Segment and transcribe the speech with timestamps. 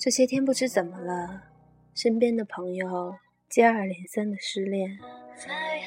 [0.00, 1.42] 这些天不知怎么了，
[1.94, 3.16] 身边的朋友
[3.50, 4.98] 接二连三的失恋。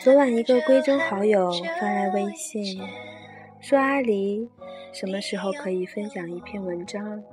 [0.04, 1.52] 昨晚一个闺中好友
[1.82, 2.80] 发来微信，
[3.60, 4.48] 说阿离
[4.92, 7.24] 什么时候可以分享一篇文章，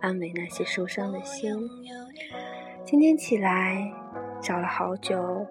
[0.00, 1.54] 安慰那些受伤的心。
[2.86, 3.92] 今天起来
[4.40, 5.46] 找了好久，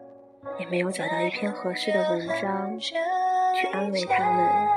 [0.60, 4.68] 也没有找到一篇合适的文章去安慰他们。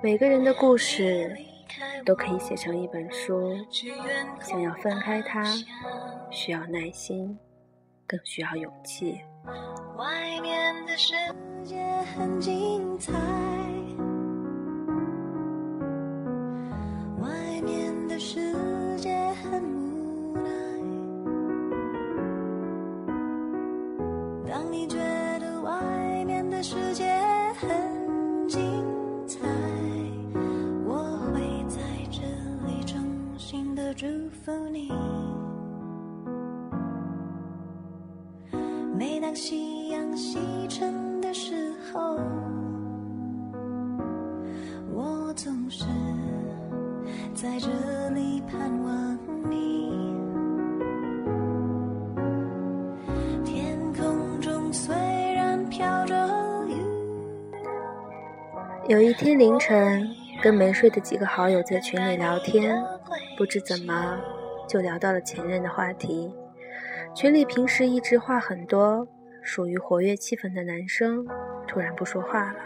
[0.00, 1.36] 每个人的故事。
[2.04, 3.56] 都可以写成一本书。
[4.40, 5.44] 想要分开它，
[6.30, 7.38] 需要耐心，
[8.06, 9.20] 更需要勇气。
[9.96, 11.14] 外面的世
[11.64, 11.82] 界
[12.16, 13.12] 很精彩。
[17.20, 18.52] 外面的世
[18.98, 20.50] 界很无奈。
[24.48, 24.98] 当你觉
[25.40, 27.04] 得外面的世界
[27.58, 27.95] 很
[39.48, 42.16] 夕阳西沉的时候，
[44.92, 45.84] 我总是
[47.32, 47.68] 在这
[48.10, 49.16] 里盼望
[49.48, 50.16] 你。
[53.44, 54.92] 天空中虽
[55.32, 56.16] 然飘着
[56.66, 56.74] 雨。
[58.88, 60.10] 有一天凌晨，
[60.42, 62.76] 跟没睡的几个好友在群里聊天。
[63.38, 64.18] 不知怎么
[64.68, 66.34] 就聊到了前任的话题，
[67.14, 69.06] 群里平时一直话很多、
[69.46, 71.24] 属于活跃气氛的男生
[71.68, 72.56] 突然不说话了。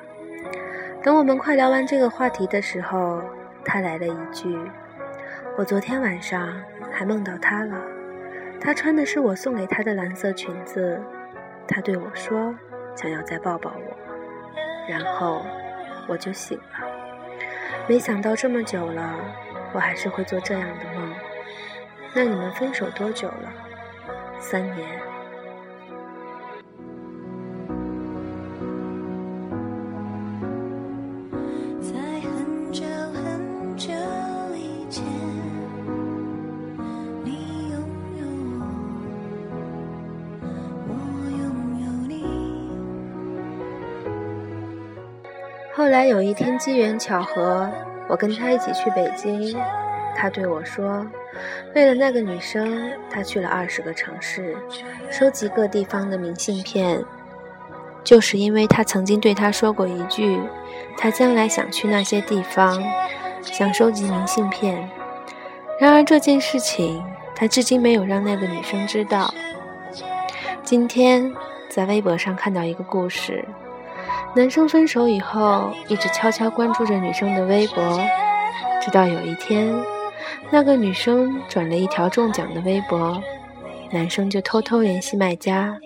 [1.03, 3.23] 等我们快聊完这个话题的时候，
[3.65, 4.59] 他来了一句
[5.59, 7.81] ：“我昨天晚上还梦到他了，
[8.59, 10.99] 他穿的是我送给他的蓝色裙子，
[11.69, 12.55] 他对我说
[12.97, 13.97] 想要再抱抱我，
[14.89, 15.45] 然后
[16.09, 16.89] 我就醒了。
[17.87, 19.15] 没想到这么久了。”
[19.73, 21.15] 我还是会做这样的梦。
[22.13, 23.53] 那你们分手多久了？
[24.41, 24.89] 三年。
[45.75, 47.71] 后来有一天机缘巧合。
[48.09, 49.57] 我跟他一起去北京，
[50.17, 51.07] 他对我说
[51.77, 54.57] ：“为了那个女生，他去了二十个城市，
[55.09, 57.05] 收集各地方的明信片，
[58.03, 60.41] 就是因为他曾经对他说过一句，
[60.99, 62.83] 他将来想去那些地方，
[63.43, 64.91] 想收集明信片。
[65.79, 67.01] 然而这件事情，
[67.37, 69.33] 他至今没有让那个女生知道。
[70.65, 71.33] 今天
[71.69, 73.45] 在微博上看到一个故事。”
[74.33, 78.01] 男生分手以后，一直悄悄关注着女生的微博，
[78.81, 79.75] 直到有一天，
[80.51, 83.21] 那个女生转了一条中奖的微博，
[83.91, 85.77] 男生就偷偷联系卖家，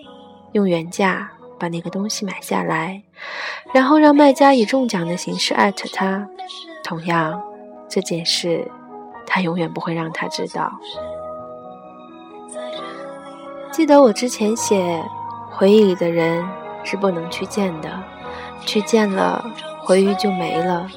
[0.51, 3.01] 用原价把那个东西买下来，
[3.73, 6.27] 然后让卖家以中奖的形式艾特他。
[6.83, 7.41] 同样，
[7.89, 8.63] 这件事
[9.25, 10.71] 他永远不会让他知道。
[13.71, 15.03] 记得我之前写，
[15.49, 16.47] 回忆里的人
[16.83, 17.89] 是不能去见的。
[18.65, 19.43] 去见了，
[19.83, 20.87] 回忆就没了。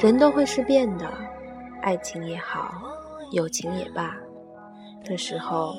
[0.00, 1.06] 人都会是变的，
[1.82, 2.72] 爱情也好，
[3.32, 4.16] 友情也罢。
[5.04, 5.74] 的时候，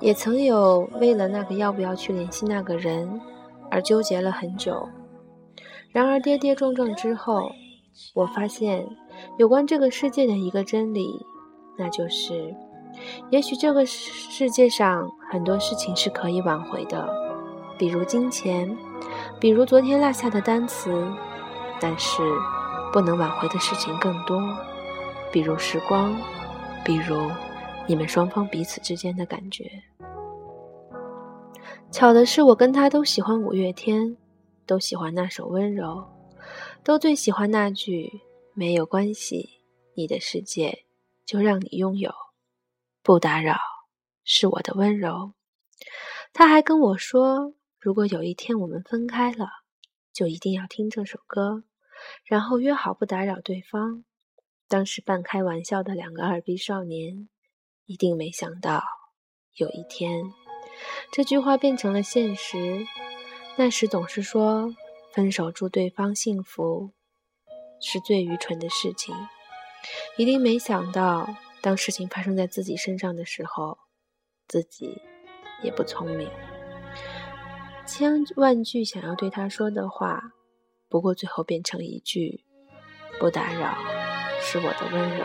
[0.00, 3.20] 也曾有为了那个要不要去联系那个人
[3.70, 4.88] 而纠结了很久。
[5.90, 7.50] 然而跌跌撞撞之后，
[8.14, 8.86] 我发现
[9.38, 11.24] 有关这个世界的一个真理，
[11.78, 12.54] 那就是，
[13.30, 17.08] 也许这个世界上很多事情是可以挽回的，
[17.78, 18.76] 比如金钱。
[19.40, 20.90] 比如昨天落下的单词，
[21.80, 22.22] 但是
[22.92, 24.40] 不能挽回的事情更多。
[25.32, 26.16] 比如时光，
[26.84, 27.30] 比如
[27.86, 29.70] 你们双方彼此之间的感觉。
[31.90, 34.16] 巧的是，我跟他都喜欢五月天，
[34.66, 35.86] 都喜欢那首《温柔》，
[36.82, 38.20] 都最喜欢那句
[38.54, 39.60] “没有关系，
[39.94, 40.84] 你的世界
[41.26, 42.12] 就让你拥有，
[43.02, 43.56] 不打扰
[44.24, 45.32] 是我的温柔。”
[46.32, 47.54] 他还跟我说。
[47.84, 49.46] 如果有一天我们分开了，
[50.10, 51.64] 就一定要听这首歌，
[52.24, 54.06] 然后约好不打扰对方。
[54.68, 57.28] 当时半开玩笑的两个二逼少年，
[57.84, 58.82] 一定没想到
[59.56, 60.32] 有一天
[61.12, 62.86] 这句话变成了现实。
[63.56, 64.74] 那时总是说
[65.12, 66.94] 分手祝对方幸福
[67.82, 69.14] 是最愚蠢的事情，
[70.16, 73.76] 一定没想到当事情发生在自己身上的时候，
[74.48, 75.02] 自己
[75.62, 76.30] 也不聪明。
[77.86, 80.32] 千万句想要对他说的话
[80.88, 82.44] 不过最后变成一句
[83.18, 83.76] 不打扰
[84.40, 85.24] 是我的温柔。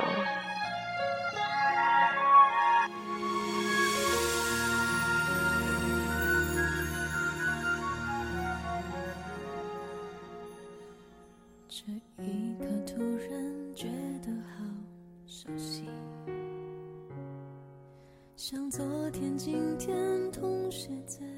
[11.67, 11.83] 这
[12.23, 13.87] 一刻突然觉
[14.21, 14.63] 得好
[15.25, 15.85] 熟悉。
[18.35, 21.28] 像昨天今天同时在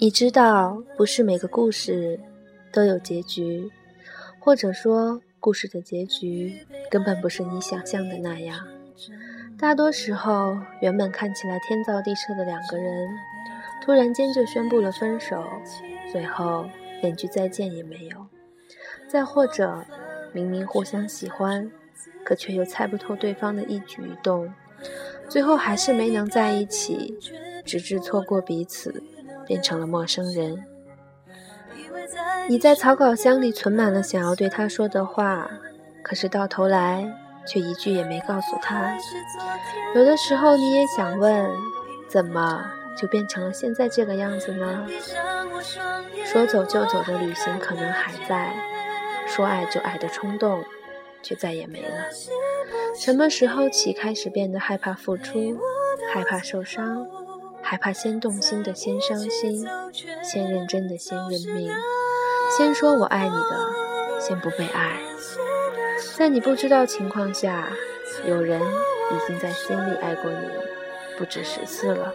[0.00, 2.18] 你知道，不是每个故事
[2.72, 3.70] 都有结局，
[4.38, 8.66] 或者说，故事的结局根本不是你想象的那样。
[9.58, 13.08] 大多时候，原本看起来天造地设的两个人，
[13.82, 15.44] 突然间就宣布了分手，
[16.10, 16.66] 最后
[17.02, 18.26] 连句再见也没有。
[19.06, 19.84] 再或者，
[20.32, 21.70] 明明互相喜欢，
[22.24, 24.50] 可却又猜不透对方的一举一动，
[25.30, 27.16] 最后还是没能在一起，
[27.64, 29.02] 直至错过彼此。
[29.46, 30.64] 变成了陌生人。
[32.48, 35.50] 你在草稿箱里存满了想要对他说的话，
[36.04, 37.12] 可是到头来
[37.44, 38.96] 却一句也没告诉他。
[39.96, 41.50] 有的时候你也想问，
[42.08, 42.64] 怎么
[42.96, 44.86] 就变成了现在这个样子呢？
[46.24, 48.54] 说走就走的旅行可能还在，
[49.26, 50.62] 说爱就爱的冲动
[51.24, 51.88] 却再也没了。
[52.94, 55.58] 什么时候起开始变得害怕付出，
[56.12, 57.06] 害怕受伤？
[57.62, 59.66] 害怕先动心的先伤心，
[60.24, 61.70] 先认真的先认命，
[62.56, 64.98] 先说我爱你的先不被爱。
[66.16, 67.68] 在你不知道情况下，
[68.26, 70.48] 有人已经在心里爱过你
[71.16, 72.14] 不止十次了。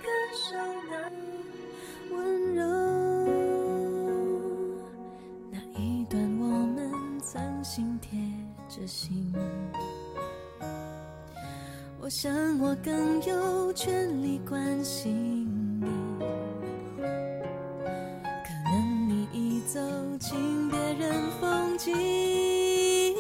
[21.86, 23.16] 心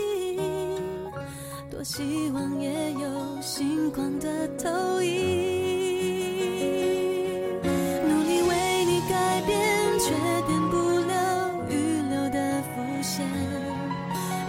[1.69, 5.11] 多希望也有星光的投影
[8.07, 9.55] 努力为你改变
[9.99, 10.09] 却
[10.47, 11.13] 变不了
[11.69, 11.73] 预
[12.09, 13.23] 留的伏线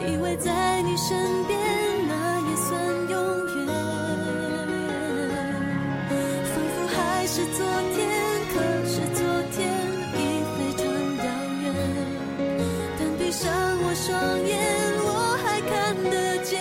[0.08, 1.14] 以为在你身
[1.46, 1.60] 边
[2.08, 2.72] 那也算
[3.10, 3.20] 永
[3.54, 3.66] 远
[6.54, 8.08] 仿佛还是昨天
[8.54, 8.54] 可
[8.86, 9.20] 是昨
[9.52, 9.56] 天
[10.14, 10.16] 已
[10.56, 10.86] 非常
[11.18, 11.24] 遥
[11.64, 11.66] 远。
[12.98, 13.65] 但闭上
[14.06, 14.16] 双
[14.46, 14.56] 眼
[15.02, 16.60] 我还看得见。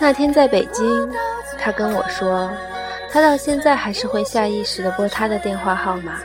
[0.00, 1.12] 那天在北京，
[1.58, 2.50] 他跟我说，
[3.12, 6.18] 他到现在还是会下意识的拨他的电话号码。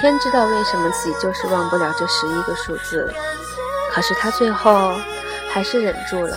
[0.00, 3.10] 天知道为什么自己就是忘不了这十一个数字。
[3.90, 4.92] 可是他最后
[5.50, 6.36] 还是忍住了，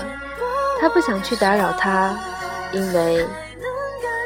[0.79, 2.17] 他不想去打扰他，
[2.71, 3.27] 因为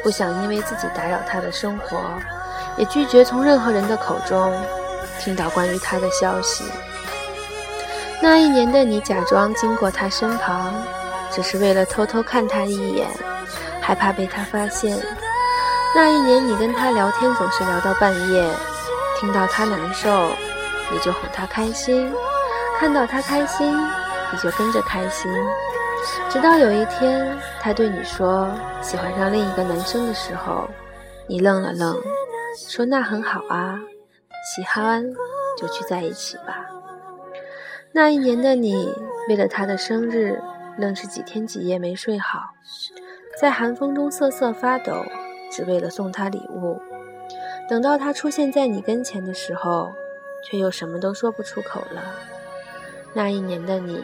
[0.04, 1.98] 不想因为自己打扰他的生活，
[2.76, 4.52] 也拒绝从任何人的口中
[5.20, 6.64] 听到关于他的消息。
[8.20, 10.72] 那一年的你，假装经过他身旁。
[11.34, 13.08] 只是为了偷偷看他一眼，
[13.80, 15.02] 害怕被他发现。
[15.94, 18.46] 那一年，你跟他聊天总是聊到半夜，
[19.18, 20.28] 听到他难受，
[20.90, 22.12] 你就哄他开心；
[22.78, 23.74] 看到他开心，
[24.30, 25.32] 你就跟着开心。
[26.28, 28.50] 直到有一天，他对你说
[28.82, 30.68] 喜欢上另一个男生的时候，
[31.26, 31.96] 你愣了愣，
[32.56, 33.80] 说：“那很好啊，
[34.54, 35.04] 喜欢
[35.58, 36.66] 就去在一起吧。”
[37.92, 38.94] 那一年的你，
[39.28, 40.40] 为了他的生日。
[40.78, 42.54] 愣是几天几夜没睡好，
[43.38, 45.04] 在寒风中瑟瑟发抖，
[45.50, 46.80] 只为了送他礼物。
[47.68, 49.92] 等到他出现在你跟前的时候，
[50.42, 52.02] 却又什么都说不出口了。
[53.12, 54.02] 那一年的你，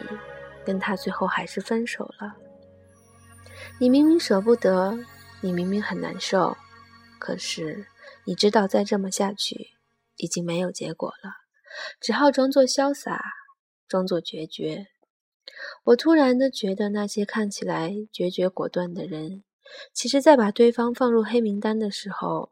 [0.63, 2.35] 跟他最后还是分手了。
[3.79, 4.95] 你明明舍不得，
[5.41, 6.55] 你明明很难受，
[7.17, 7.83] 可是
[8.29, 9.71] 你知道再这么下去
[10.17, 11.31] 已经没有结果了，
[11.99, 13.19] 只好装作潇洒，
[13.87, 14.85] 装作决绝。
[15.85, 19.43] 我突然的觉得，那些看起来决绝果断的人，
[19.93, 22.51] 其实，在把对方放入黑名单的时候，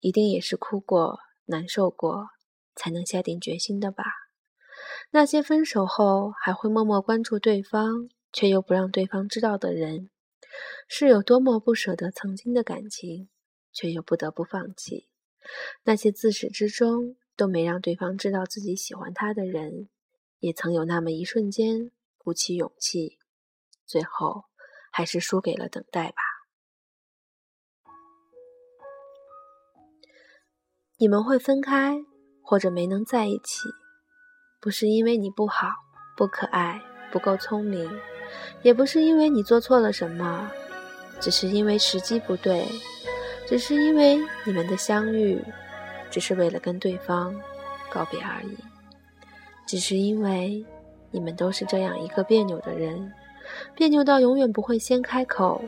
[0.00, 2.30] 一定也是哭过、难受过，
[2.74, 4.02] 才能下定决心的吧？
[5.12, 10.10] 那些分手后还会默默关注对方，却又不让对方知道的人，
[10.88, 13.28] 是有多么不舍得曾经的感情，
[13.72, 15.06] 却又不得不放弃？
[15.84, 19.88] 那些自始至终都没让对方知道自己喜欢他的人，
[20.40, 21.90] 也曾有那么一瞬间。
[22.24, 23.18] 鼓起勇气，
[23.84, 24.44] 最后
[24.92, 26.22] 还是输给了等待吧。
[30.98, 31.98] 你们会分开，
[32.40, 33.68] 或者没能在一起，
[34.60, 35.66] 不是因为你不好、
[36.16, 36.80] 不可爱、
[37.10, 37.90] 不够聪明，
[38.62, 40.48] 也不是因为你做错了什么，
[41.20, 42.68] 只是因为时机不对，
[43.52, 45.38] 只是因为你们的相遇
[46.10, 47.38] 只是为了跟对方
[47.90, 48.56] 告别而已。
[49.66, 50.64] 只是因为
[51.10, 53.12] 你们都是这样一个别扭的人，
[53.74, 55.62] 别扭到永远不会先开口，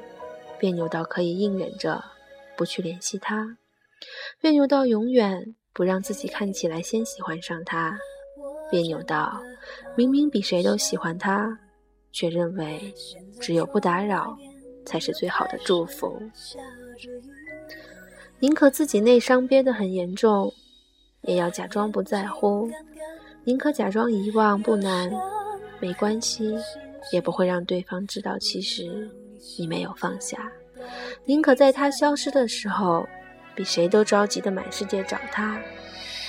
[0.59, 2.03] 别扭到可以硬忍着
[2.57, 3.59] 不去联系他，
[4.41, 7.99] 别扭到永远不让自己看起来先喜欢上他，
[8.71, 9.43] 别扭到
[9.95, 11.59] 明明比谁都喜欢他，
[12.13, 12.95] 却认为
[13.43, 14.35] 只有不打扰
[14.87, 16.19] 才是最好的祝福。
[18.45, 20.53] 宁可自己内伤憋得很严重，
[21.23, 22.69] 也要假装不在乎；
[23.45, 25.11] 宁可假装遗忘不难，
[25.81, 26.55] 没关系，
[27.11, 29.11] 也不会让对方知道其实
[29.59, 30.37] 你没有放下；
[31.25, 33.09] 宁可在他消失的时候，
[33.55, 35.59] 比谁都着急的满世界找他，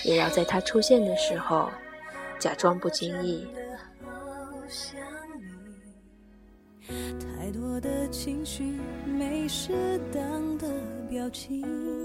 [0.05, 1.69] 也要在他出现的时候，
[2.39, 3.45] 假装不经意。
[6.87, 10.67] 太多的情绪，没适当的
[11.09, 12.04] 表情。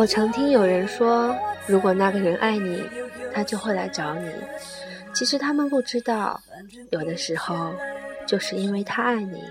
[0.00, 2.82] 我常听有人说，如果那个人爱你，
[3.34, 4.32] 他就会来找你。
[5.12, 6.40] 其实他们不知道，
[6.88, 7.70] 有的时候
[8.26, 9.44] 就是因为他爱你，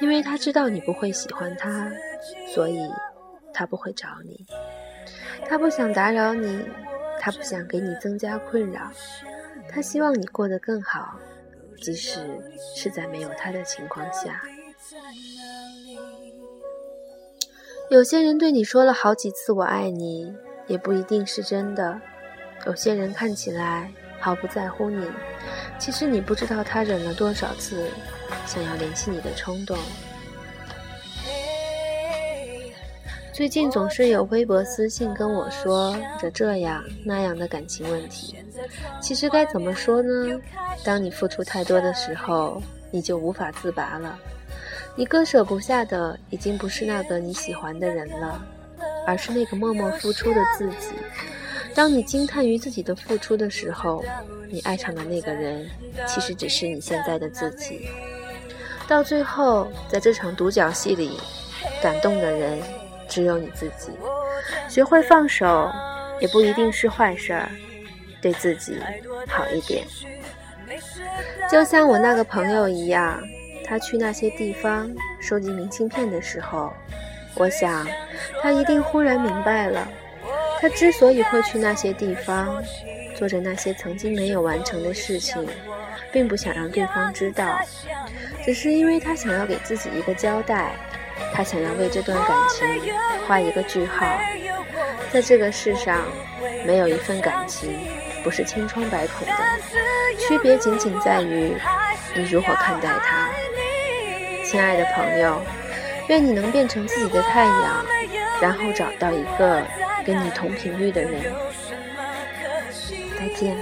[0.00, 1.92] 因为他知道你不会喜欢他，
[2.54, 2.80] 所以
[3.52, 4.46] 他不会找你。
[5.46, 6.64] 他不想打扰你，
[7.20, 8.90] 他不想给你增加困扰，
[9.68, 11.14] 他希望你过得更好，
[11.82, 12.20] 即使
[12.74, 14.40] 是在没有他的情况下。
[17.90, 20.34] 有些人对你说了好几次“我爱你”，
[20.66, 22.00] 也不一定是真的。
[22.66, 25.06] 有些人看起来毫不在乎你，
[25.78, 27.86] 其实你不知道他忍了多少次
[28.46, 29.76] 想要联系你的冲动。
[33.34, 38.36] 最近总是有微博私信跟我说着这样那样的感情问题，
[39.02, 40.40] 其实该怎么说呢？
[40.84, 44.18] 当你付出太多的时候，你就无法自拔了。
[44.96, 48.40] 你割舍不下的已经不是那个你喜欢的人了，
[49.06, 50.94] 而是那个默默付出的自己。
[51.74, 54.04] 当你惊叹于自己的付出的时候，
[54.48, 55.68] 你爱上的那个人
[56.06, 57.88] 其实只是你现在的自己。
[58.86, 61.18] 到最后，在这场独角戏里，
[61.82, 62.60] 感动的人
[63.08, 63.90] 只有你自己。
[64.68, 65.72] 学会放手，
[66.20, 67.48] 也不一定是坏事儿。
[68.22, 68.78] 对自己
[69.28, 69.84] 好一点，
[71.50, 73.20] 就像我那个朋友一样。
[73.64, 76.72] 他去那些地方收集明信片的时候，
[77.34, 77.86] 我想，
[78.42, 79.88] 他一定忽然明白了，
[80.60, 82.62] 他之所以会去那些地方，
[83.16, 85.46] 做着那些曾经没有完成的事情，
[86.12, 87.58] 并不想让对方知道，
[88.44, 90.72] 只是因为他想要给自己一个交代，
[91.32, 92.66] 他想要为这段感情
[93.26, 94.06] 画一个句号。
[95.10, 96.02] 在这个世上，
[96.66, 97.72] 没有一份感情
[98.22, 99.32] 不是千疮百孔的，
[100.18, 101.54] 区别仅仅在于
[102.16, 103.30] 你如何看待它。
[104.54, 105.42] 亲爱的朋友，
[106.06, 107.84] 愿你能变成自己的太阳，
[108.40, 109.66] 然后找到一个
[110.06, 111.24] 跟你同频率的人。
[113.18, 113.56] 再见。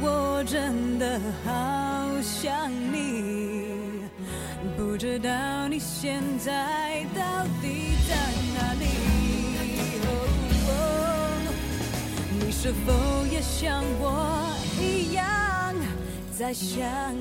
[0.00, 4.04] 我真的好想你，
[4.76, 8.14] 不知道你现在到底在
[12.60, 12.92] 是否
[13.30, 15.24] 也像我一样
[16.36, 17.14] 在想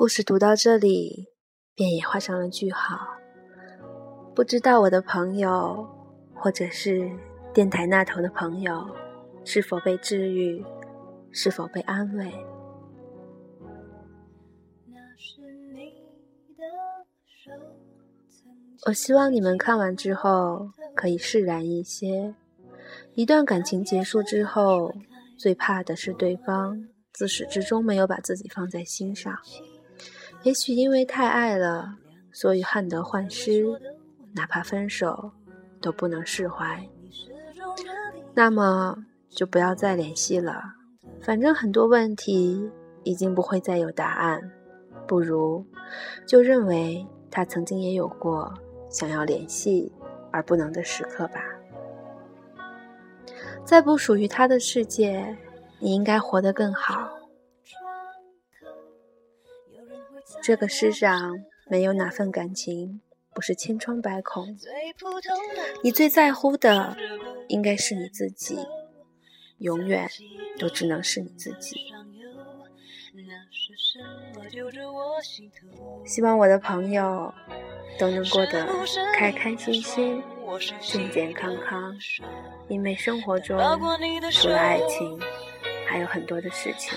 [0.00, 1.28] 故事读到这里，
[1.74, 3.06] 便也画上了句号。
[4.34, 5.86] 不知道我的朋友，
[6.34, 7.12] 或者是
[7.52, 8.88] 电台那头的朋友，
[9.44, 10.64] 是否被治愈，
[11.30, 12.32] 是否被安慰？
[18.86, 22.34] 我希望你们看完之后可以释然一些。
[23.12, 24.94] 一段感情结束之后，
[25.36, 29.36] 最怕的是对方自始至终没有把自己放在心上。
[30.42, 31.96] 也许因为太爱了，
[32.32, 33.62] 所以患得患失，
[34.32, 35.30] 哪怕分手
[35.80, 36.88] 都不能释怀。
[38.32, 38.96] 那么
[39.28, 40.62] 就不要再联系了，
[41.20, 42.70] 反正很多问题
[43.04, 44.40] 已经不会再有答案。
[45.06, 45.64] 不如
[46.24, 48.54] 就认为他曾经也有过
[48.88, 49.92] 想要联系
[50.30, 51.42] 而不能的时刻吧。
[53.64, 55.36] 在不属于他的世界，
[55.78, 57.10] 你应该活得更好。
[60.42, 63.00] 这个世上没有哪份感情
[63.34, 64.56] 不是千疮百孔。
[65.82, 66.96] 你最在乎的
[67.48, 68.58] 应该是你自己，
[69.58, 70.08] 永远
[70.58, 71.92] 都只能是你自己。
[76.04, 77.32] 希望我的朋友
[77.98, 78.66] 都能过得
[79.14, 80.22] 开开心心、
[80.80, 81.94] 健健康康，
[82.68, 83.58] 因为生活中
[84.32, 85.20] 除了爱情，
[85.90, 86.96] 还有很多的事情。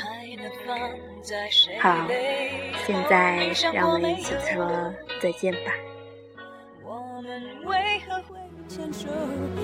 [1.81, 2.07] 好
[2.85, 5.73] 现在让我们一起说再见吧。
[6.83, 9.09] 我们为何会牵手？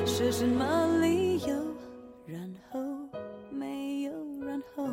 [0.08, 1.56] 是什么理由？
[2.26, 2.80] 然后
[3.52, 4.88] 没有然后？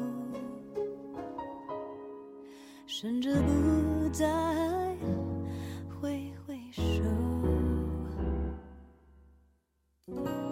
[2.86, 4.26] 甚至不再
[5.98, 6.82] 挥挥手？